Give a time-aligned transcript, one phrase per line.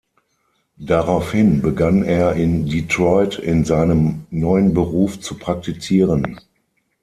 [0.79, 6.39] Daraufhin begann er in Detroit in seinem neuen Beruf zu praktizieren.